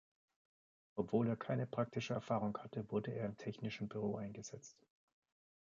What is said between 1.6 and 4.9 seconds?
praktische Erfahrung hatte, wurde er im Technischen Büro eingesetzt.